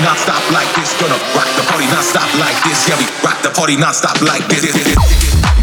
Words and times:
party 0.00 0.14
stop 0.14 0.42
like 0.52 0.70
this, 0.76 0.92
gonna. 1.00 1.18
Rock 1.34 1.48
the 1.56 1.64
party 1.66 1.86
now 1.86 2.00
stop 2.00 2.28
like 2.38 2.56
this, 2.62 2.88
yeah 2.88 2.98
we. 2.98 3.06
Rock 3.24 3.42
the 3.42 3.50
party 3.50 3.76
now 3.76 3.92
stop 3.92 4.20
like 4.22 4.46
this. 4.48 5.57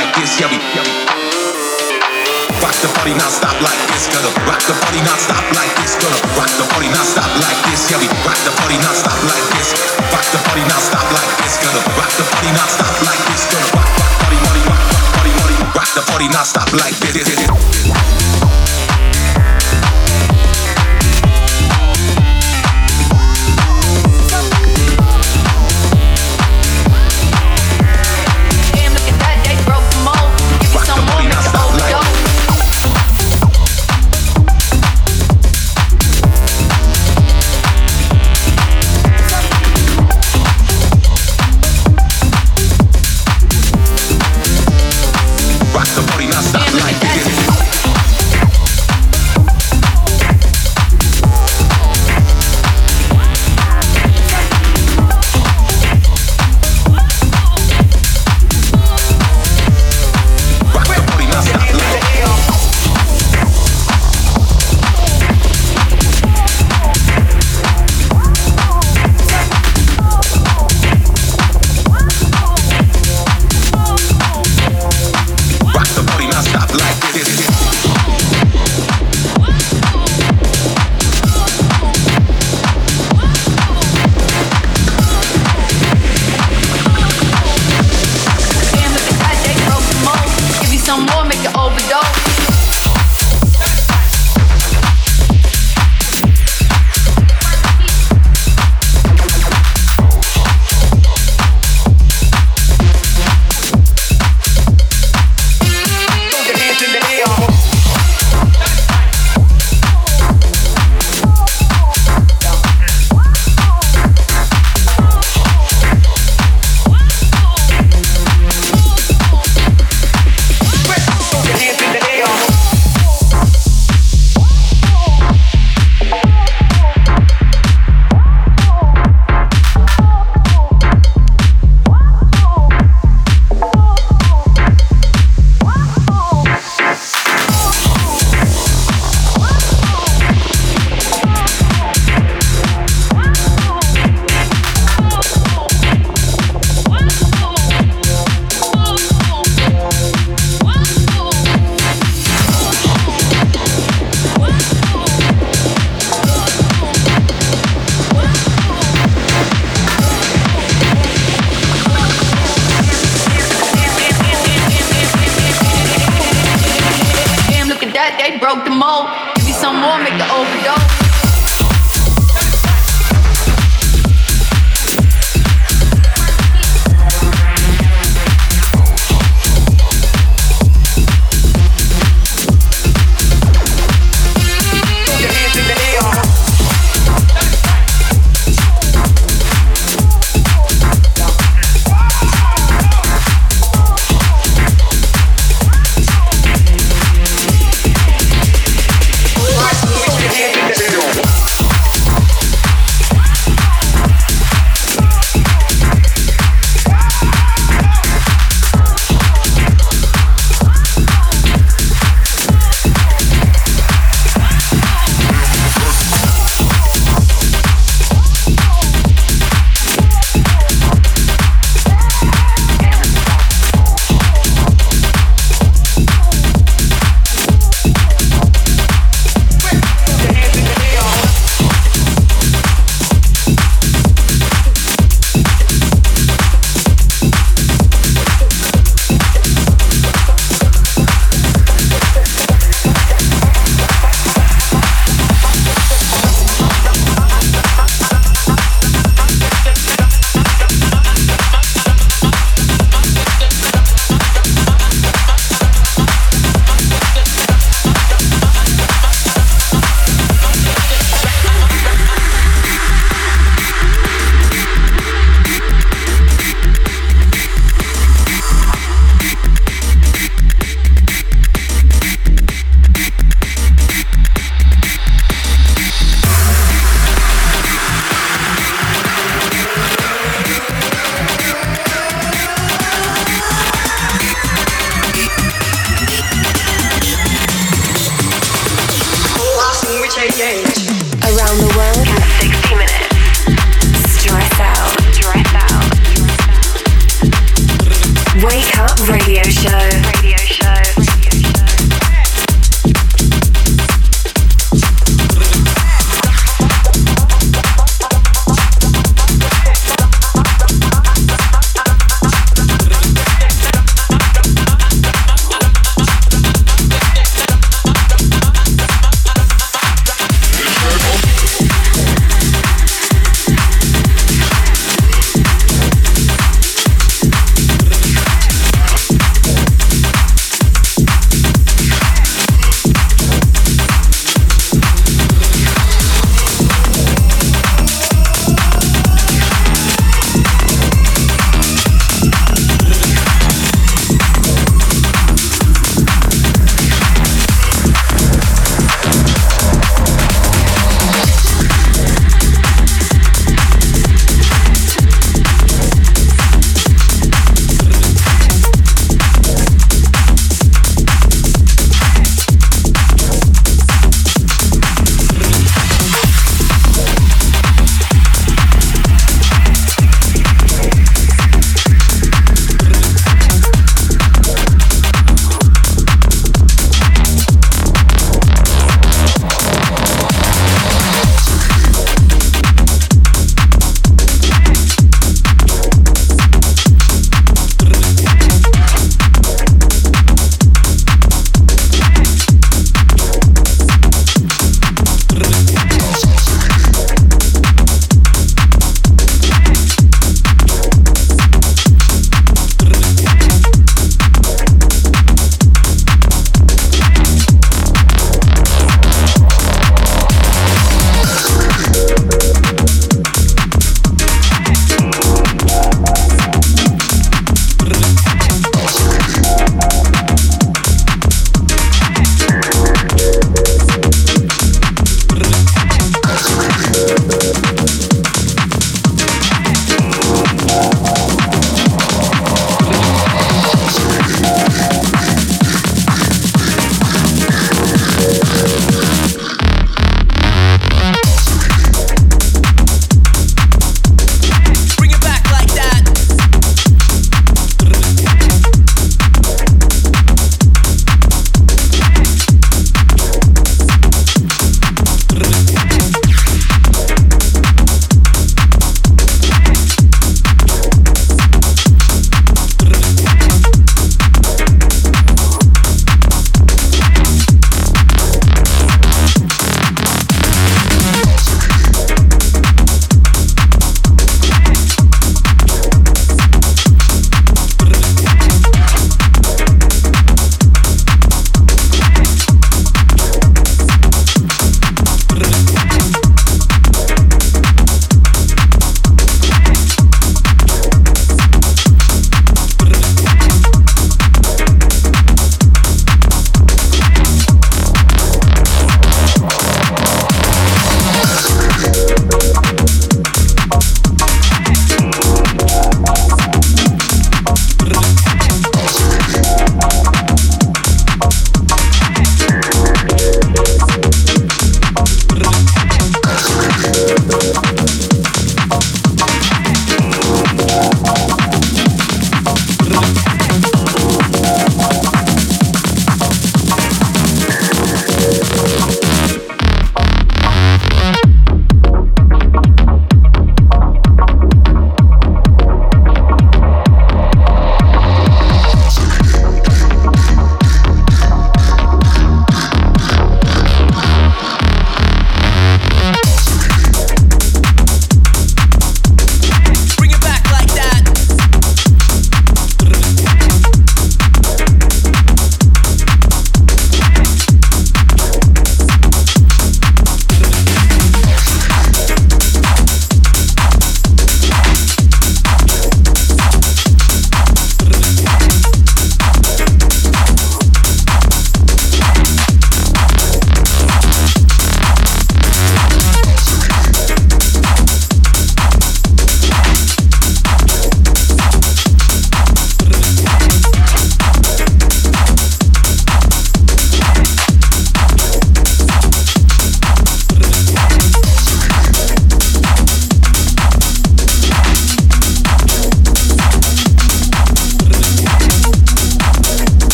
Like 0.00 0.16
this. 0.16 0.40
Yeah. 0.40 0.48
Rock 2.60 2.76
the 2.80 2.88
party 2.96 3.12
now 3.12 3.28
stop 3.28 3.56
like 3.60 3.80
this. 3.92 4.08
Gonna 4.08 4.32
rock 4.48 4.60
the 4.64 4.72
party 4.72 5.00
now 5.04 5.16
stop 5.20 5.44
like 5.52 5.72
this. 5.76 5.96
Gonna 6.00 6.16
rock 6.36 6.48
the 6.56 6.64
party 6.72 6.88
now 6.88 7.04
stop 7.04 7.28
like 7.44 7.60
this. 7.68 7.90
Yeah, 7.92 8.00
we 8.00 8.08
rock 8.24 8.40
the 8.48 8.52
party 8.56 8.80
now 8.80 8.96
stop 8.96 9.20
like 9.28 9.44
this. 9.52 9.76
Rock 10.08 10.26
the 10.32 10.40
party 10.48 10.64
now 10.64 10.80
stop 10.80 11.04
like 11.12 11.32
this. 11.44 11.60
Gonna 11.60 11.82
rock 12.00 12.12
the 12.16 12.24
party 12.24 12.50
now 12.56 12.68
stop 12.68 12.96
like 13.04 13.22
this. 13.28 13.42
Gonna 13.52 13.68
rock, 13.76 13.90
rock, 14.00 14.12
party, 14.24 14.38
party, 14.40 14.62
rock, 14.64 14.80
party, 15.16 15.32
party. 15.36 15.56
Rock 15.76 15.90
the 15.92 16.02
party 16.08 16.28
now 16.32 16.44
stop 16.48 16.70
like 16.72 16.96
this. 17.12 18.29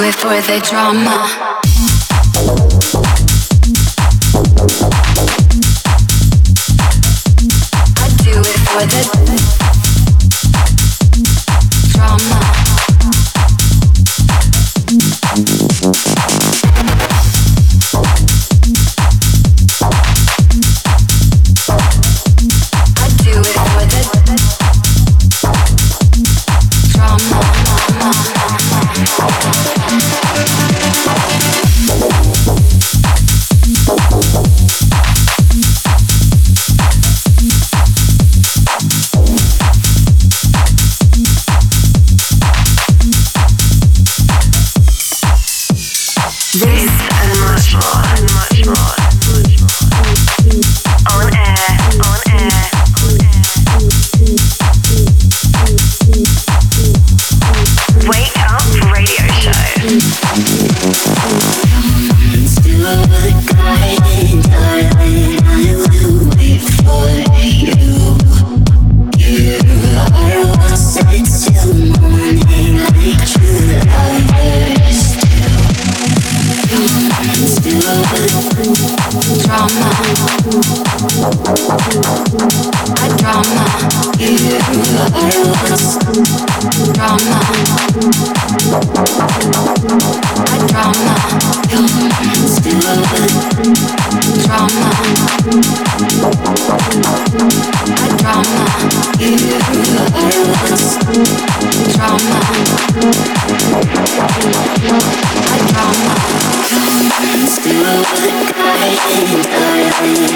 Do 0.00 0.06
it 0.06 0.14
for 0.14 0.40
the 0.40 0.58
drama. 0.60 1.30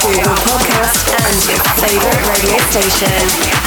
Google 0.00 0.32
Podcasts, 0.32 1.12
and 1.12 1.48
your 1.48 1.62
favorite 1.76 2.26
radio 2.26 2.58
station. 2.70 3.59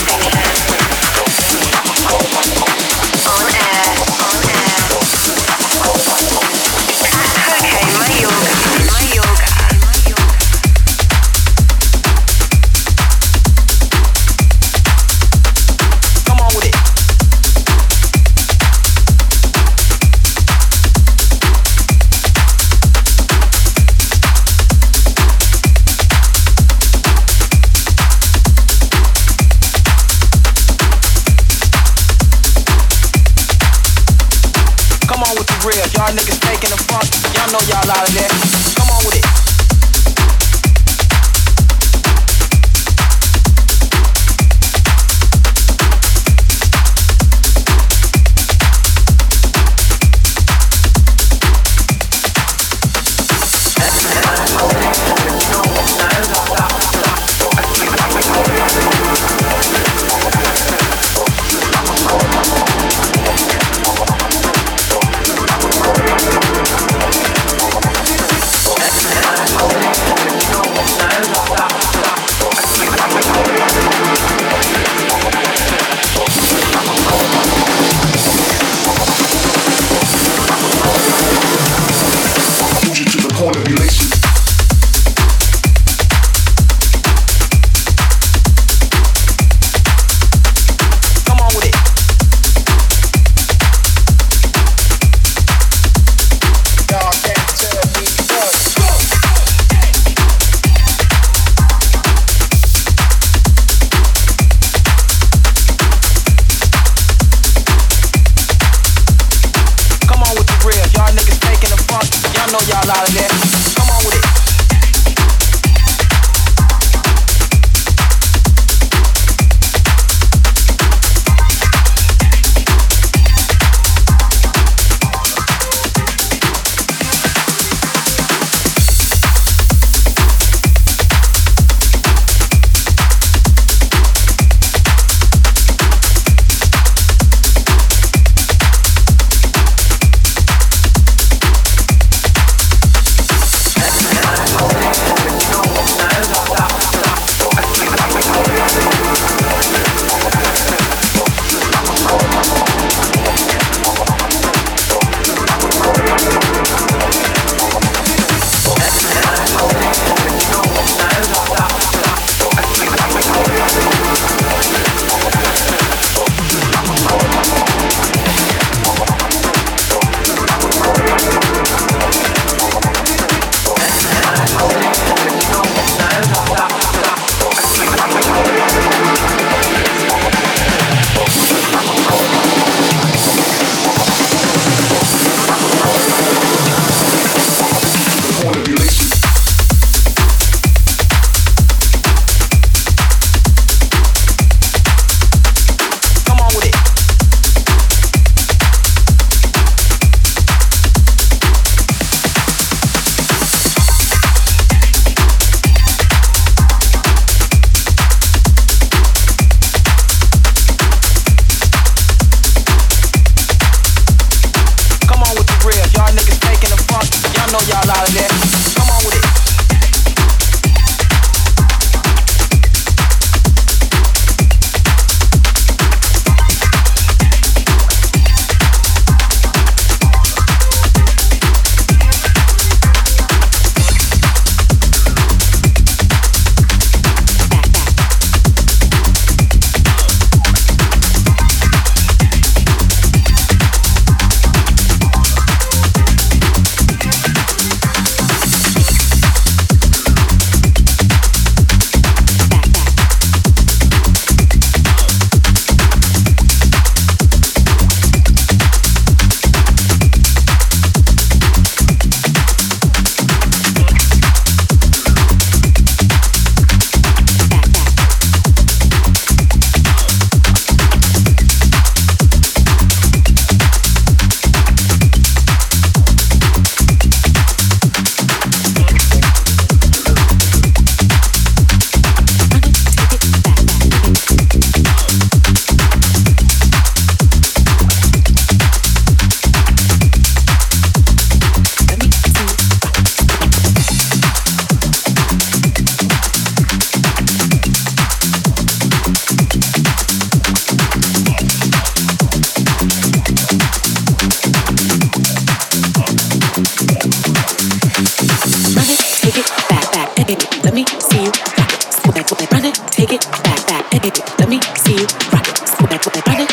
see, 314.77 314.95
rock 315.31 315.47
it, 315.47 315.67
scoop 315.67 315.91
it. 316.39 316.52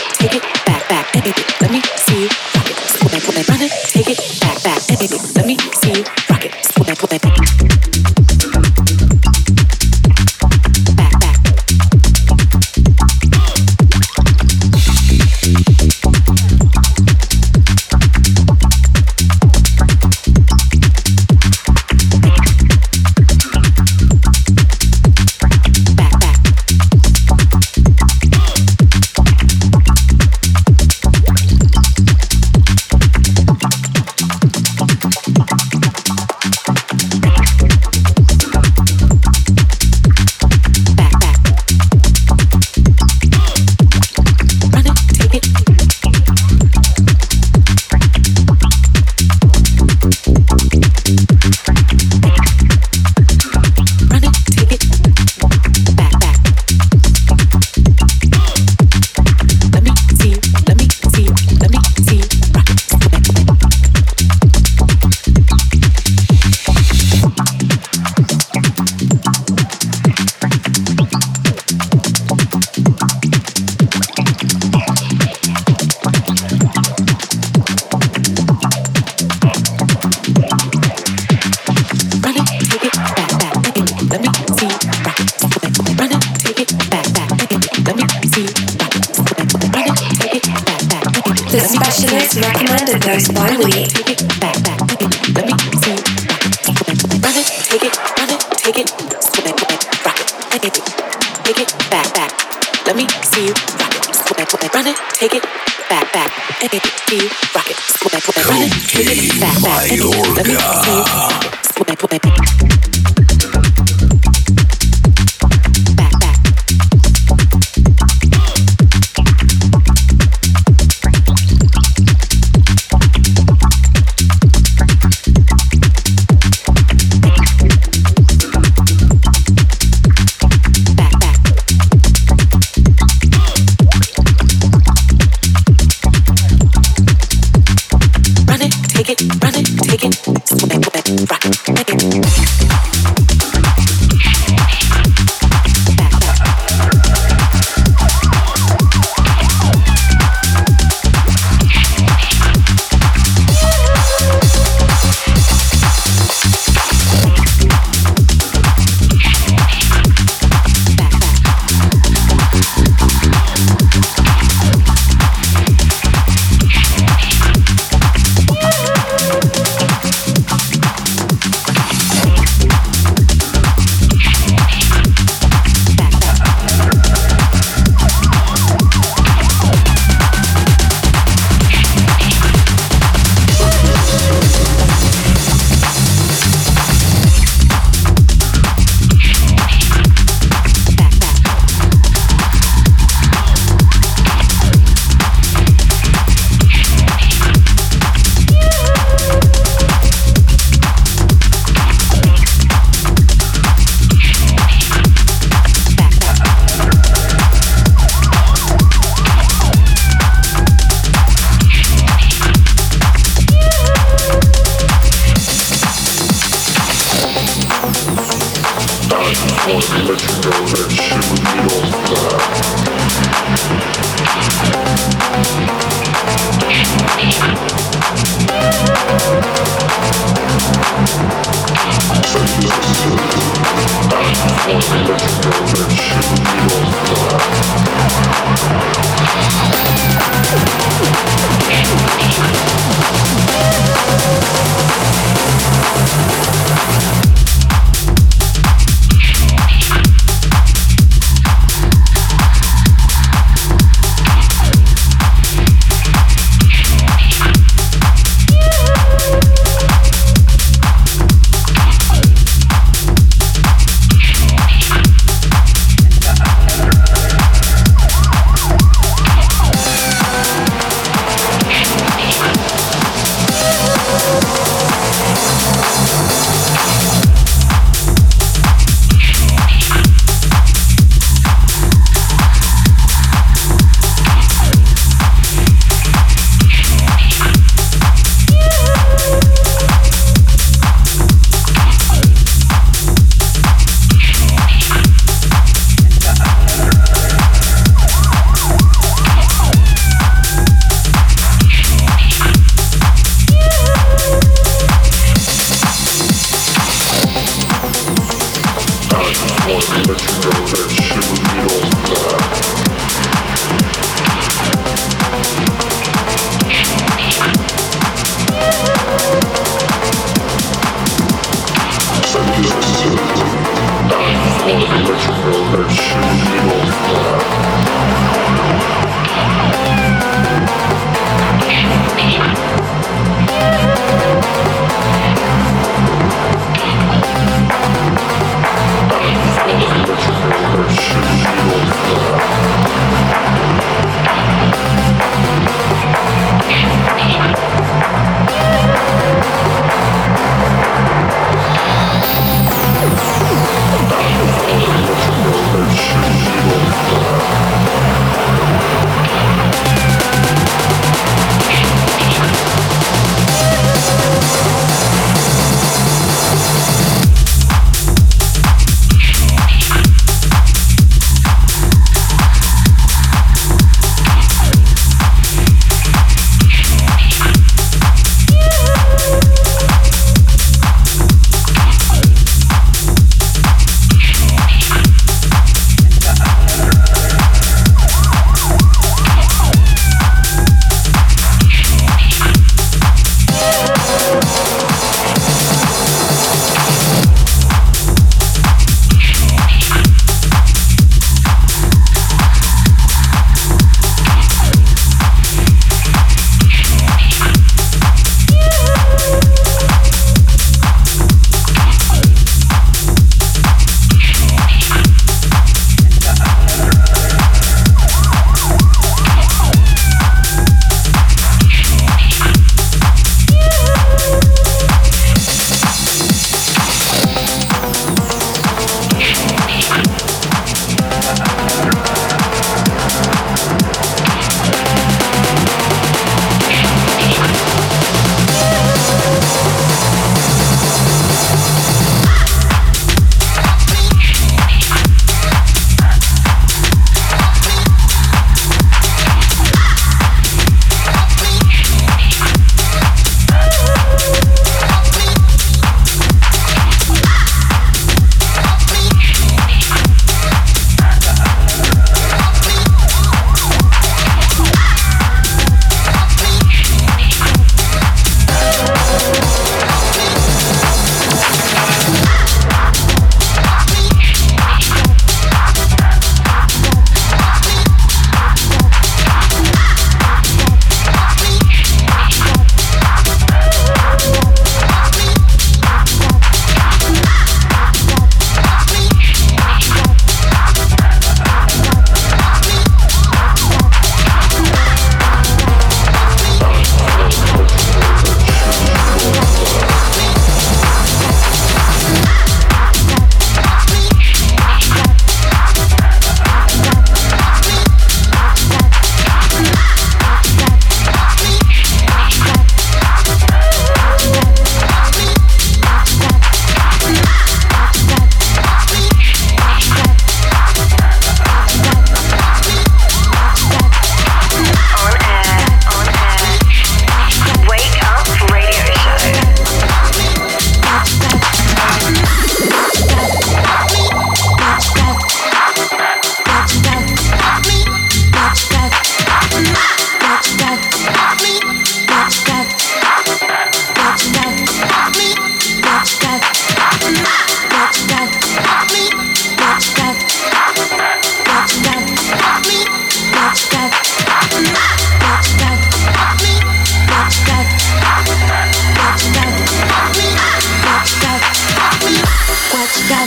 got? 563.11 563.27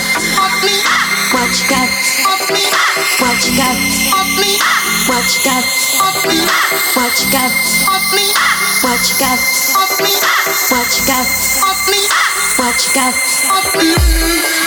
What 1.36 1.52
you 1.60 1.68
got? 1.68 1.90
What 3.20 3.40
you 3.44 3.52
got? 3.60 3.76
What 5.12 5.28
you 5.28 5.44
got? 5.44 5.66
What 6.96 7.12
you 7.20 7.28
got? 7.36 7.52
What 8.80 9.04
you 9.04 9.16
got? 9.20 9.40
What 10.72 10.88
you 10.96 11.04
got? 11.04 11.28
What 12.56 12.80
you 12.80 12.92
got? 12.96 13.16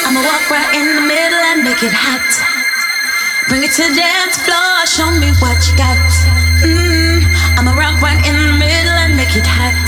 I'ma 0.04 0.20
walk 0.20 0.50
right 0.52 0.68
in 0.76 0.84
the 0.96 1.02
middle 1.08 1.40
and 1.48 1.64
make 1.64 1.82
it 1.82 1.96
hot. 1.96 2.28
Bring 3.48 3.64
it 3.64 3.72
to 3.72 3.88
the 3.88 3.94
dance 3.96 4.36
floor, 4.44 4.84
show 4.84 5.10
me 5.16 5.32
what 5.40 5.64
you 5.64 5.76
got. 5.80 5.96
Mm-hmm. 6.60 7.58
I'ma 7.58 7.72
rock 7.72 8.02
right 8.02 8.20
in 8.28 8.36
the 8.36 8.52
middle 8.52 8.96
and 9.00 9.16
make 9.16 9.34
it 9.34 9.46
hot. 9.48 9.80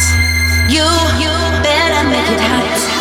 You, 0.72 0.88
you 1.20 1.30
better 1.60 2.08
make 2.08 2.30
it 2.32 2.40
hot. 2.40 2.97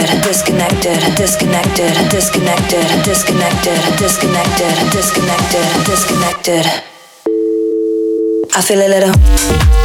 disconnected, 0.00 0.98
disconnected, 1.16 1.92
disconnected, 2.10 2.12
disconnected, 3.04 3.04
disconnected, 3.04 3.98
disconnected, 3.98 4.90
disconnected, 4.90 5.66
disconnected. 5.84 6.66
I 8.54 8.62
feel 8.62 8.80
a 8.80 8.88
little. 8.88 9.81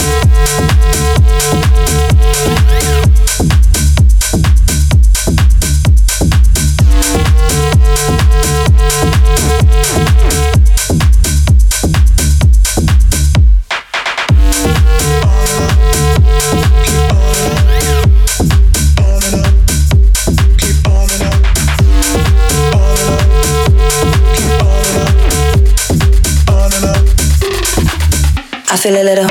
I 28.78 28.80
feel 28.80 28.94
a 28.94 29.04
little 29.04 29.28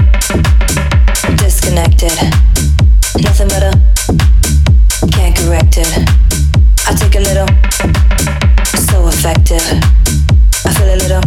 disconnected. 1.37 2.11
Nothing 3.23 3.47
better. 3.47 3.71
Can't 5.13 5.37
correct 5.37 5.79
it. 5.79 5.87
I 6.85 6.93
take 6.99 7.15
a 7.15 7.21
little. 7.21 7.47
So 8.75 9.07
effective. 9.07 9.63
I 10.67 10.75
feel 10.75 10.91
a 10.93 10.99
little 10.99 11.23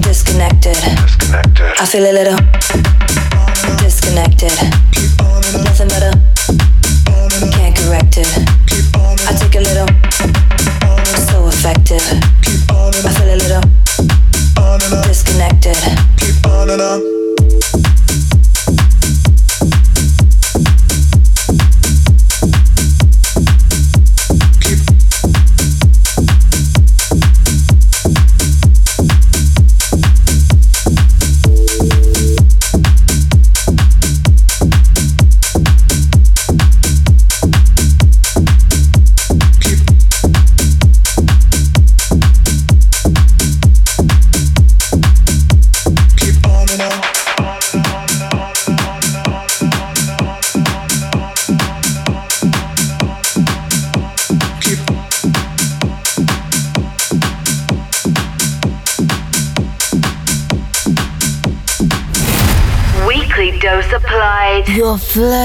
disconnected. 0.00 0.76
disconnected. 0.76 1.74
I 1.76 1.86
feel 1.86 2.06
a 2.06 2.14
little 2.14 2.38
disconnected. 3.82 4.54
Nothing 5.66 5.88
better. 5.88 6.12
Can't 7.50 7.74
correct 7.74 8.16
it. 8.16 8.30
I 9.26 9.34
take 9.34 9.56
a 9.56 9.60
little. 9.60 9.88
So 11.26 11.48
effective. 11.48 12.35